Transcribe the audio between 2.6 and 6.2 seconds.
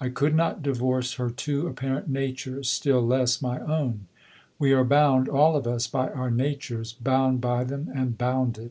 still less my own. We are bound all of us by